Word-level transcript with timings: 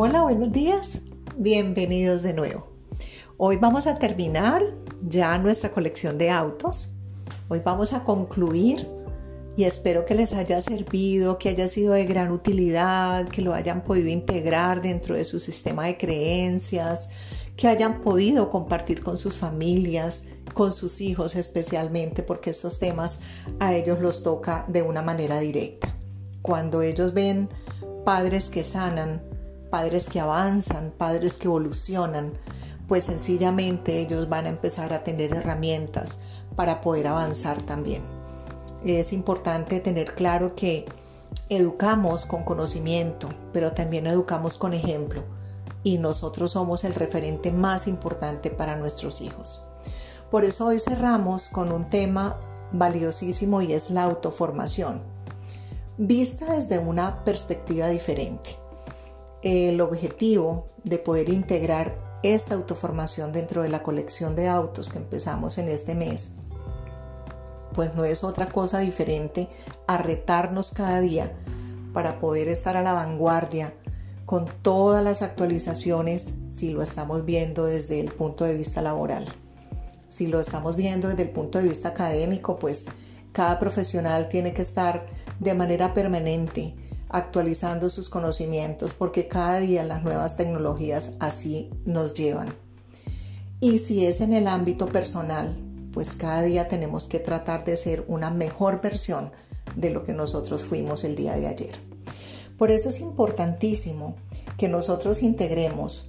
Hola, 0.00 0.22
buenos 0.22 0.52
días. 0.52 1.00
Bienvenidos 1.36 2.22
de 2.22 2.32
nuevo. 2.32 2.68
Hoy 3.36 3.56
vamos 3.56 3.88
a 3.88 3.96
terminar 3.96 4.62
ya 5.02 5.36
nuestra 5.38 5.72
colección 5.72 6.18
de 6.18 6.30
autos. 6.30 6.90
Hoy 7.48 7.62
vamos 7.64 7.92
a 7.92 8.04
concluir 8.04 8.88
y 9.56 9.64
espero 9.64 10.04
que 10.04 10.14
les 10.14 10.32
haya 10.34 10.60
servido, 10.60 11.36
que 11.36 11.48
haya 11.48 11.66
sido 11.66 11.94
de 11.94 12.04
gran 12.04 12.30
utilidad, 12.30 13.26
que 13.26 13.42
lo 13.42 13.54
hayan 13.54 13.82
podido 13.82 14.08
integrar 14.08 14.82
dentro 14.82 15.16
de 15.16 15.24
su 15.24 15.40
sistema 15.40 15.86
de 15.86 15.98
creencias, 15.98 17.08
que 17.56 17.66
hayan 17.66 18.00
podido 18.00 18.50
compartir 18.50 19.02
con 19.02 19.18
sus 19.18 19.36
familias, 19.36 20.22
con 20.54 20.72
sus 20.72 21.00
hijos 21.00 21.34
especialmente, 21.34 22.22
porque 22.22 22.50
estos 22.50 22.78
temas 22.78 23.18
a 23.58 23.74
ellos 23.74 23.98
los 23.98 24.22
toca 24.22 24.64
de 24.68 24.82
una 24.82 25.02
manera 25.02 25.40
directa. 25.40 25.92
Cuando 26.40 26.82
ellos 26.82 27.14
ven 27.14 27.48
padres 28.04 28.48
que 28.48 28.62
sanan, 28.62 29.27
padres 29.70 30.08
que 30.08 30.20
avanzan, 30.20 30.92
padres 30.96 31.36
que 31.36 31.46
evolucionan, 31.46 32.32
pues 32.88 33.04
sencillamente 33.04 34.00
ellos 34.00 34.28
van 34.28 34.46
a 34.46 34.48
empezar 34.48 34.92
a 34.92 35.04
tener 35.04 35.34
herramientas 35.34 36.18
para 36.56 36.80
poder 36.80 37.06
avanzar 37.06 37.62
también. 37.62 38.02
Es 38.84 39.12
importante 39.12 39.80
tener 39.80 40.14
claro 40.14 40.54
que 40.54 40.86
educamos 41.48 42.24
con 42.26 42.44
conocimiento, 42.44 43.28
pero 43.52 43.72
también 43.72 44.06
educamos 44.06 44.56
con 44.56 44.72
ejemplo 44.72 45.22
y 45.82 45.98
nosotros 45.98 46.52
somos 46.52 46.84
el 46.84 46.94
referente 46.94 47.52
más 47.52 47.86
importante 47.86 48.50
para 48.50 48.76
nuestros 48.76 49.20
hijos. 49.20 49.62
Por 50.30 50.44
eso 50.44 50.66
hoy 50.66 50.78
cerramos 50.78 51.48
con 51.48 51.72
un 51.72 51.90
tema 51.90 52.36
valiosísimo 52.72 53.62
y 53.62 53.72
es 53.72 53.90
la 53.90 54.04
autoformación, 54.04 55.02
vista 55.96 56.52
desde 56.52 56.78
una 56.78 57.24
perspectiva 57.24 57.88
diferente 57.88 58.67
el 59.42 59.80
objetivo 59.80 60.66
de 60.84 60.98
poder 60.98 61.28
integrar 61.28 61.96
esta 62.22 62.54
autoformación 62.54 63.32
dentro 63.32 63.62
de 63.62 63.68
la 63.68 63.82
colección 63.82 64.34
de 64.34 64.48
autos 64.48 64.88
que 64.88 64.98
empezamos 64.98 65.58
en 65.58 65.68
este 65.68 65.94
mes, 65.94 66.32
pues 67.74 67.94
no 67.94 68.04
es 68.04 68.24
otra 68.24 68.48
cosa 68.48 68.80
diferente 68.80 69.48
a 69.86 69.98
retarnos 69.98 70.72
cada 70.72 71.00
día 71.00 71.36
para 71.92 72.18
poder 72.18 72.48
estar 72.48 72.76
a 72.76 72.82
la 72.82 72.92
vanguardia 72.92 73.74
con 74.24 74.46
todas 74.62 75.02
las 75.02 75.22
actualizaciones 75.22 76.34
si 76.48 76.70
lo 76.70 76.82
estamos 76.82 77.24
viendo 77.24 77.64
desde 77.64 78.00
el 78.00 78.12
punto 78.12 78.44
de 78.44 78.54
vista 78.54 78.82
laboral. 78.82 79.26
Si 80.08 80.26
lo 80.26 80.40
estamos 80.40 80.74
viendo 80.74 81.08
desde 81.08 81.22
el 81.22 81.30
punto 81.30 81.58
de 81.58 81.68
vista 81.68 81.90
académico, 81.90 82.58
pues 82.58 82.86
cada 83.32 83.58
profesional 83.58 84.28
tiene 84.28 84.52
que 84.52 84.62
estar 84.62 85.06
de 85.38 85.54
manera 85.54 85.94
permanente 85.94 86.74
actualizando 87.08 87.90
sus 87.90 88.08
conocimientos 88.08 88.92
porque 88.92 89.28
cada 89.28 89.58
día 89.58 89.84
las 89.84 90.02
nuevas 90.02 90.36
tecnologías 90.36 91.12
así 91.20 91.70
nos 91.84 92.14
llevan. 92.14 92.54
Y 93.60 93.78
si 93.78 94.06
es 94.06 94.20
en 94.20 94.32
el 94.32 94.46
ámbito 94.46 94.86
personal, 94.86 95.56
pues 95.92 96.14
cada 96.16 96.42
día 96.42 96.68
tenemos 96.68 97.08
que 97.08 97.18
tratar 97.18 97.64
de 97.64 97.76
ser 97.76 98.04
una 98.08 98.30
mejor 98.30 98.80
versión 98.80 99.32
de 99.74 99.90
lo 99.90 100.04
que 100.04 100.12
nosotros 100.12 100.62
fuimos 100.62 101.04
el 101.04 101.16
día 101.16 101.34
de 101.34 101.46
ayer. 101.46 101.80
Por 102.56 102.70
eso 102.70 102.88
es 102.88 103.00
importantísimo 103.00 104.16
que 104.56 104.68
nosotros 104.68 105.22
integremos 105.22 106.08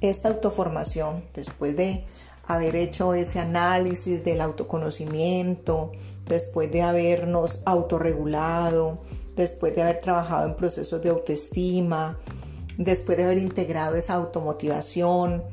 esta 0.00 0.28
autoformación 0.28 1.24
después 1.34 1.76
de 1.76 2.04
haber 2.46 2.76
hecho 2.76 3.14
ese 3.14 3.40
análisis 3.40 4.24
del 4.24 4.40
autoconocimiento, 4.40 5.92
después 6.26 6.70
de 6.70 6.82
habernos 6.82 7.62
autorregulado, 7.66 9.00
después 9.38 9.74
de 9.74 9.82
haber 9.82 10.00
trabajado 10.00 10.46
en 10.46 10.56
procesos 10.56 11.00
de 11.00 11.10
autoestima, 11.10 12.18
después 12.76 13.16
de 13.16 13.24
haber 13.24 13.38
integrado 13.38 13.94
esa 13.94 14.14
automotivación, 14.14 15.44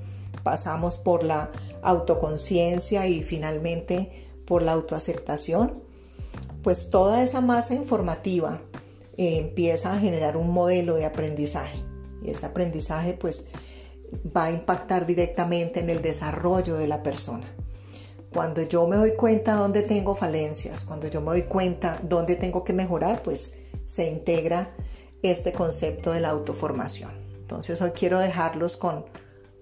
pasamos 0.44 0.98
por 0.98 1.24
la 1.24 1.52
autoconciencia 1.82 3.08
y 3.08 3.22
finalmente 3.22 4.28
por 4.46 4.64
la 4.64 4.74
autoaceptación, 4.74 5.84
pues 6.64 6.90
toda 6.90 7.24
esa 7.24 7.42
masa 7.42 7.76
informativa 7.76 8.62
eh, 9.18 9.38
empieza 9.38 9.94
a 9.94 10.00
generar 10.00 10.36
un 10.36 10.50
modelo 10.50 10.96
de 10.96 11.06
aprendizaje 11.06 11.84
y 12.24 12.32
ese 12.32 12.46
aprendizaje 12.48 13.14
pues 13.14 13.48
va 14.36 14.46
a 14.46 14.52
impactar 14.52 15.06
directamente 15.06 15.80
en 15.80 15.92
el 15.92 16.02
desarrollo 16.02 16.76
de 16.76 16.88
la 16.88 17.04
persona. 17.04 17.46
Cuando 18.34 18.64
yo 18.64 18.88
me 18.88 18.98
doy 18.98 19.16
cuenta 19.16 19.54
dónde 19.54 19.84
tengo 19.84 20.16
falencias, 20.16 20.84
cuando 20.84 21.08
yo 21.08 21.22
me 21.22 21.28
doy 21.28 21.44
cuenta 21.44 22.00
dónde 22.04 22.36
tengo 22.36 22.64
que 22.64 22.74
mejorar, 22.74 23.22
pues 23.24 23.56
se 23.86 24.10
integra 24.10 24.72
este 25.24 25.54
concepto 25.54 26.12
de 26.12 26.20
la 26.20 26.30
autoformación. 26.30 27.12
Entonces 27.40 27.82
hoy 27.82 27.92
quiero 27.92 28.20
dejarlos 28.20 28.78
con, 28.78 29.06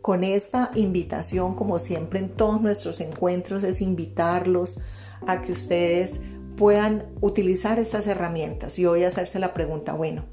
con 0.01 0.23
esta 0.23 0.71
invitación, 0.75 1.55
como 1.55 1.79
siempre 1.79 2.19
en 2.19 2.29
todos 2.29 2.61
nuestros 2.61 3.01
encuentros, 3.01 3.63
es 3.63 3.81
invitarlos 3.81 4.79
a 5.27 5.41
que 5.41 5.51
ustedes 5.51 6.21
puedan 6.57 7.05
utilizar 7.21 7.79
estas 7.79 8.07
herramientas 8.07 8.77
y 8.79 8.85
hoy 8.85 9.03
hacerse 9.03 9.39
la 9.39 9.53
pregunta, 9.53 9.93
bueno, 9.93 10.25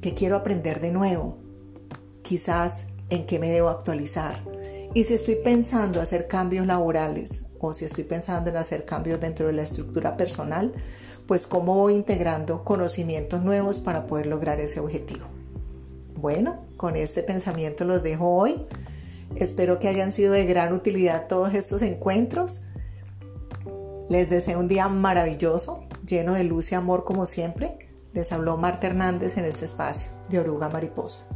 ¿qué 0.00 0.14
quiero 0.14 0.36
aprender 0.36 0.80
de 0.80 0.92
nuevo? 0.92 1.38
Quizás 2.22 2.86
en 3.10 3.26
qué 3.26 3.38
me 3.38 3.50
debo 3.50 3.68
actualizar. 3.68 4.42
Y 4.94 5.04
si 5.04 5.14
estoy 5.14 5.36
pensando 5.36 6.00
hacer 6.00 6.28
cambios 6.28 6.66
laborales 6.66 7.44
o 7.62 7.72
si 7.72 7.84
estoy 7.84 8.04
pensando 8.04 8.50
en 8.50 8.56
hacer 8.56 8.84
cambios 8.84 9.20
dentro 9.20 9.46
de 9.46 9.52
la 9.52 9.62
estructura 9.62 10.16
personal, 10.16 10.72
pues 11.26 11.46
cómo 11.46 11.76
voy 11.76 11.94
integrando 11.94 12.64
conocimientos 12.64 13.42
nuevos 13.42 13.78
para 13.78 14.06
poder 14.06 14.26
lograr 14.26 14.60
ese 14.60 14.80
objetivo. 14.80 15.26
Bueno, 16.16 16.66
con 16.76 16.96
este 16.96 17.22
pensamiento 17.22 17.84
los 17.84 18.02
dejo 18.02 18.28
hoy. 18.36 18.66
Espero 19.36 19.78
que 19.78 19.88
hayan 19.88 20.12
sido 20.12 20.32
de 20.32 20.44
gran 20.44 20.72
utilidad 20.72 21.28
todos 21.28 21.54
estos 21.54 21.82
encuentros. 21.82 22.64
Les 24.08 24.28
deseo 24.28 24.58
un 24.58 24.68
día 24.68 24.88
maravilloso, 24.88 25.84
lleno 26.06 26.34
de 26.34 26.44
luz 26.44 26.72
y 26.72 26.74
amor 26.74 27.04
como 27.04 27.26
siempre. 27.26 27.78
Les 28.12 28.30
habló 28.32 28.56
Marta 28.56 28.88
Hernández 28.88 29.38
en 29.38 29.44
este 29.44 29.64
espacio 29.64 30.10
de 30.28 30.40
Oruga 30.40 30.68
Mariposa. 30.68 31.26